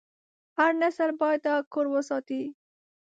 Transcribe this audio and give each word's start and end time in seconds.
هر 0.57 0.71
نسل 0.81 1.09
باید 1.21 1.39
دا 1.47 1.55
کور 1.73 1.85
وساتي. 1.93 2.41